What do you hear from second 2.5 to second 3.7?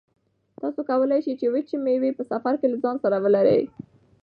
کې له ځان سره ولرئ.